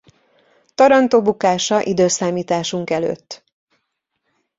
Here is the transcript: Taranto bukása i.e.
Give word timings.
Taranto 0.75 1.21
bukása 1.23 1.81
i.e. 1.83 3.15